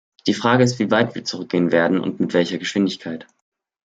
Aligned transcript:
Die 0.25 0.33
Frage 0.33 0.63
ist, 0.63 0.79
wie 0.79 0.89
weit 0.89 1.13
wir 1.13 1.23
zurückgehen 1.25 1.71
werden 1.71 1.99
und 1.99 2.19
mit 2.19 2.33
welcher 2.33 2.57
Geschwindigkeit. 2.57 3.27